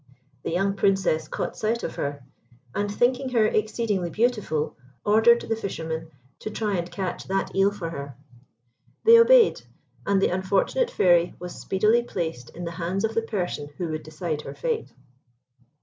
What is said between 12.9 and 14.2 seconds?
of the person who would